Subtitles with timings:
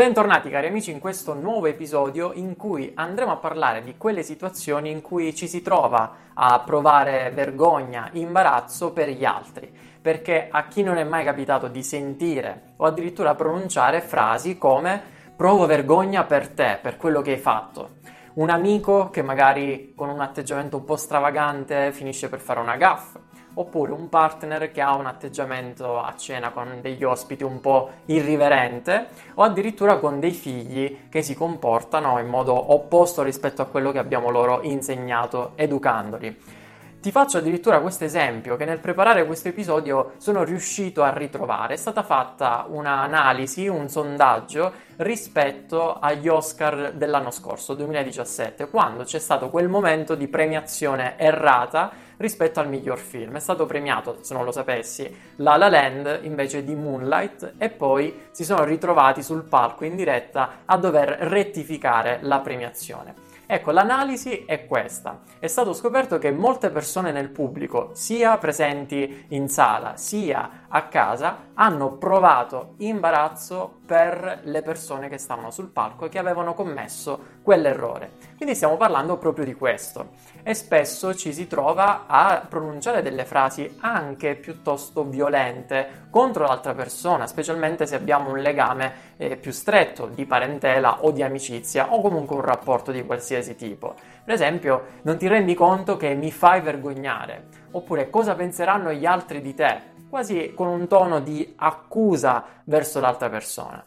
[0.00, 4.90] Bentornati cari amici in questo nuovo episodio in cui andremo a parlare di quelle situazioni
[4.90, 10.82] in cui ci si trova a provare vergogna, imbarazzo per gli altri, perché a chi
[10.82, 15.02] non è mai capitato di sentire o addirittura pronunciare frasi come
[15.36, 17.96] provo vergogna per te, per quello che hai fatto.
[18.36, 23.20] Un amico che magari con un atteggiamento un po' stravagante finisce per fare una gaffa
[23.54, 29.08] oppure un partner che ha un atteggiamento a cena con degli ospiti un po' irriverente
[29.34, 33.98] o addirittura con dei figli che si comportano in modo opposto rispetto a quello che
[33.98, 36.59] abbiamo loro insegnato educandoli.
[37.00, 41.72] Ti faccio addirittura questo esempio che nel preparare questo episodio sono riuscito a ritrovare.
[41.72, 49.48] È stata fatta un'analisi, un sondaggio rispetto agli Oscar dell'anno scorso, 2017, quando c'è stato
[49.48, 53.36] quel momento di premiazione errata rispetto al miglior film.
[53.36, 58.28] È stato premiato, se non lo sapessi, La La Land invece di Moonlight e poi
[58.30, 63.29] si sono ritrovati sul palco in diretta a dover rettificare la premiazione.
[63.52, 65.22] Ecco, l'analisi è questa.
[65.40, 71.48] È stato scoperto che molte persone nel pubblico, sia presenti in sala sia a casa,
[71.54, 78.29] hanno provato imbarazzo per le persone che stavano sul palco e che avevano commesso quell'errore.
[78.40, 80.12] Quindi stiamo parlando proprio di questo.
[80.42, 87.26] E spesso ci si trova a pronunciare delle frasi anche piuttosto violente contro l'altra persona,
[87.26, 92.36] specialmente se abbiamo un legame eh, più stretto di parentela o di amicizia o comunque
[92.36, 93.94] un rapporto di qualsiasi tipo.
[94.24, 99.42] Per esempio, non ti rendi conto che mi fai vergognare, oppure cosa penseranno gli altri
[99.42, 103.84] di te, quasi con un tono di accusa verso l'altra persona.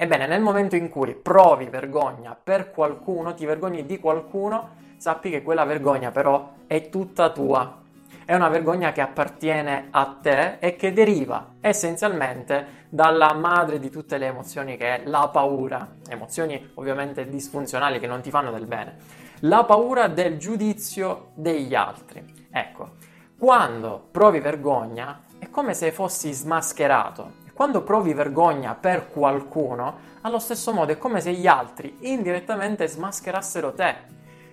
[0.00, 5.42] Ebbene, nel momento in cui provi vergogna per qualcuno, ti vergogni di qualcuno, sappi che
[5.42, 7.82] quella vergogna però è tutta tua.
[8.24, 14.18] È una vergogna che appartiene a te e che deriva essenzialmente dalla madre di tutte
[14.18, 18.98] le emozioni che è la paura, emozioni ovviamente disfunzionali che non ti fanno del bene.
[19.40, 22.46] La paura del giudizio degli altri.
[22.52, 22.90] Ecco,
[23.36, 27.46] quando provi vergogna è come se fossi smascherato.
[27.58, 33.72] Quando provi vergogna per qualcuno, allo stesso modo è come se gli altri indirettamente smascherassero
[33.72, 33.96] te.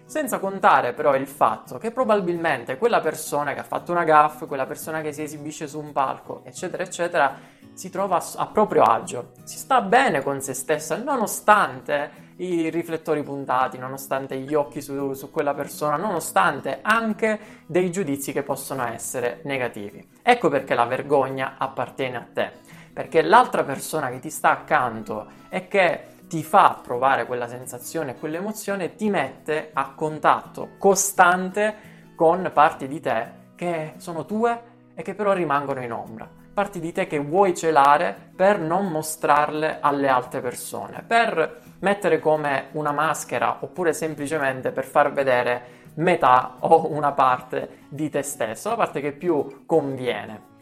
[0.05, 4.65] Senza contare però il fatto che probabilmente quella persona che ha fatto una gaffa, quella
[4.65, 7.37] persona che si esibisce su un palco, eccetera, eccetera,
[7.73, 13.77] si trova a proprio agio, si sta bene con se stessa, nonostante i riflettori puntati,
[13.77, 20.05] nonostante gli occhi su, su, quella persona, nonostante anche dei giudizi che possono essere negativi.
[20.23, 22.51] Ecco perché la vergogna appartiene a te,
[22.95, 28.95] perché l'altra persona che ti sta accanto e che ti fa provare quella sensazione, quell'emozione,
[28.95, 34.61] ti mette a contatto costante con parti di te che sono tue
[34.95, 39.79] e che però rimangono in ombra parti di te che vuoi celare per non mostrarle
[39.81, 46.89] alle altre persone, per mettere come una maschera oppure semplicemente per far vedere metà o
[46.93, 50.53] una parte di te stesso, la parte che più conviene.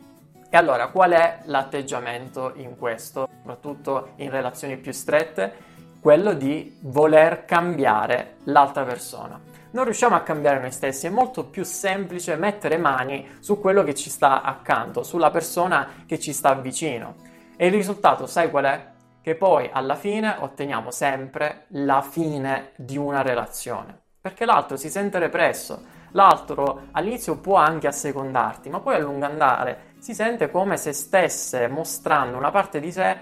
[0.54, 5.52] E allora qual è l'atteggiamento in questo, soprattutto in relazioni più strette?
[6.00, 9.42] Quello di voler cambiare l'altra persona
[9.72, 13.96] non riusciamo a cambiare noi stessi, è molto più semplice mettere mani su quello che
[13.96, 17.16] ci sta accanto, sulla persona che ci sta vicino.
[17.58, 18.88] E il risultato, sai qual è?
[19.24, 24.00] Che poi alla fine otteniamo sempre la fine di una relazione.
[24.22, 25.82] Perché l'altro si sente represso,
[26.12, 31.70] l'altro all'inizio può anche assecondarti, ma poi a lungo andare si sente come se stesse
[31.70, 33.20] mostrando una parte di sé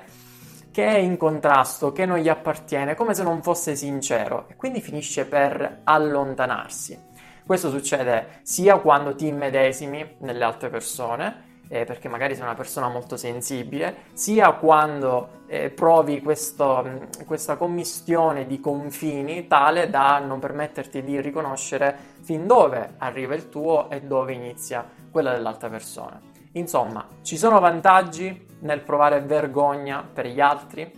[0.72, 4.82] che è in contrasto, che non gli appartiene, come se non fosse sincero e quindi
[4.82, 7.00] finisce per allontanarsi.
[7.46, 12.90] Questo succede sia quando ti immedesimi nelle altre persone, eh, perché magari sei una persona
[12.90, 21.04] molto sensibile, sia quando eh, provi questo, questa commistione di confini tale da non permetterti
[21.04, 26.31] di riconoscere fin dove arriva il tuo e dove inizia quella dell'altra persona.
[26.54, 30.92] Insomma, ci sono vantaggi nel provare vergogna per gli altri?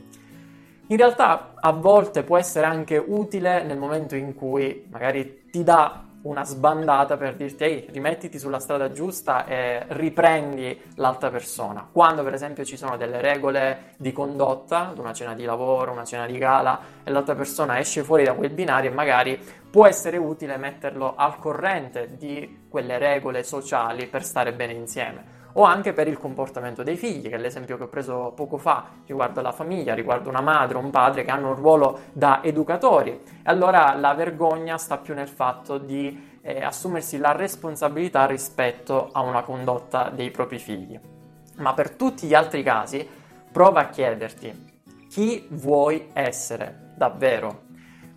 [0.87, 6.05] In realtà a volte può essere anche utile nel momento in cui magari ti dà
[6.23, 11.87] una sbandata per dirti ehi, rimettiti sulla strada giusta e riprendi l'altra persona.
[11.91, 16.05] Quando per esempio ci sono delle regole di condotta, ad una cena di lavoro, una
[16.05, 19.39] cena di gala, e l'altra persona esce fuori da quel binario e magari
[19.69, 25.63] può essere utile metterlo al corrente di quelle regole sociali per stare bene insieme o
[25.63, 29.41] anche per il comportamento dei figli, che è l'esempio che ho preso poco fa riguardo
[29.41, 33.11] la famiglia, riguardo una madre un padre che hanno un ruolo da educatori.
[33.11, 39.21] E allora la vergogna sta più nel fatto di eh, assumersi la responsabilità rispetto a
[39.21, 40.99] una condotta dei propri figli.
[41.57, 43.07] Ma per tutti gli altri casi,
[43.51, 44.71] prova a chiederti
[45.07, 47.71] chi vuoi essere davvero.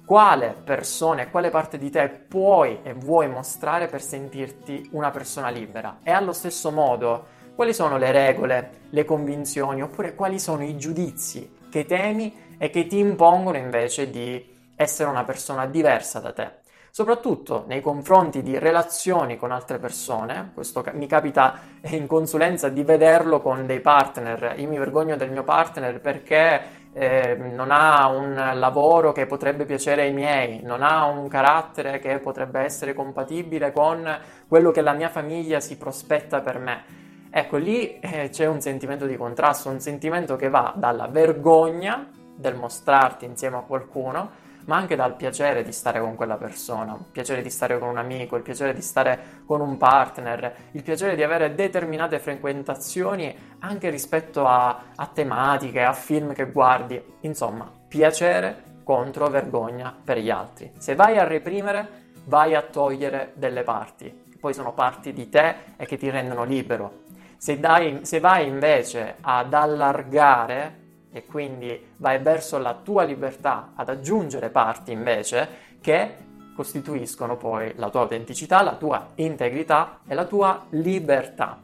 [0.07, 5.49] Quale persona e quale parte di te puoi e vuoi mostrare per sentirti una persona
[5.49, 5.99] libera?
[6.05, 7.27] E allo stesso modo,
[7.57, 12.87] quali sono le regole, le convinzioni oppure quali sono i giudizi che temi e che
[12.87, 16.53] ti impongono invece di essere una persona diversa da te?
[16.97, 20.53] Soprattutto nei confronti di relazioni con altre persone.
[20.55, 21.59] Questo mi capita
[21.91, 24.55] in consulenza di vederlo con dei partner.
[24.57, 26.59] Io mi vergogno del mio partner perché
[26.95, 32.19] eh, non ha un lavoro che potrebbe piacere ai miei, non ha un carattere che
[32.19, 36.85] potrebbe essere compatibile con quello che la mia famiglia si prospetta per me.
[37.29, 42.55] Ecco, lì eh, c'è un sentimento di contrasto, un sentimento che va dalla vergogna del
[42.55, 47.43] mostrarti insieme a qualcuno ma anche dal piacere di stare con quella persona, il piacere
[47.43, 51.23] di stare con un amico, il piacere di stare con un partner, il piacere di
[51.23, 59.29] avere determinate frequentazioni anche rispetto a, a tematiche, a film che guardi, insomma, piacere contro
[59.29, 60.73] vergogna per gli altri.
[60.79, 65.87] Se vai a reprimere, vai a togliere delle parti, poi sono parti di te e
[65.87, 67.05] che ti rendono libero.
[67.37, 73.89] Se, dai, se vai invece ad allargare e quindi vai verso la tua libertà ad
[73.89, 75.49] aggiungere parti invece
[75.81, 76.25] che
[76.55, 81.61] costituiscono poi la tua autenticità, la tua integrità e la tua libertà.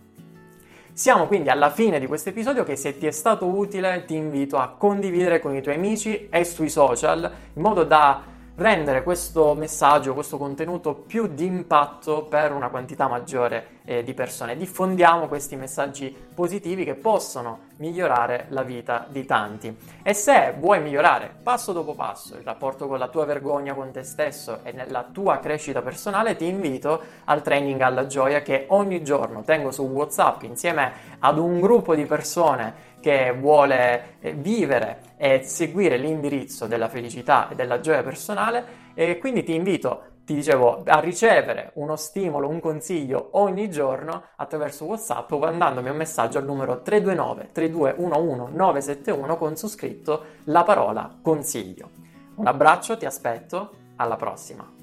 [0.93, 4.59] Siamo quindi alla fine di questo episodio che se ti è stato utile ti invito
[4.59, 8.23] a condividere con i tuoi amici e sui social in modo da
[8.63, 14.57] rendere questo messaggio, questo contenuto più di impatto per una quantità maggiore eh, di persone.
[14.57, 19.77] Diffondiamo questi messaggi positivi che possono migliorare la vita di tanti.
[20.03, 24.05] E se vuoi migliorare passo dopo passo il rapporto con la tua vergogna con te
[24.05, 29.43] stesso e nella tua crescita personale, ti invito al training alla gioia che ogni giorno
[29.43, 35.99] tengo su WhatsApp insieme ad un gruppo di persone che vuole eh, vivere e seguire
[35.99, 41.73] l'indirizzo della felicità e della gioia personale e quindi ti invito ti dicevo, a ricevere
[41.75, 47.51] uno stimolo, un consiglio ogni giorno attraverso WhatsApp o mandandomi un messaggio al numero 329
[47.53, 51.91] 3211 971 con su scritto la parola consiglio.
[52.37, 54.82] Un abbraccio, ti aspetto, alla prossima.